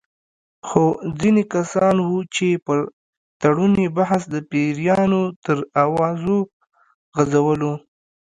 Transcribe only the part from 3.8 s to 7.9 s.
یې بحث د پیریانو تر اوازو غـځولو.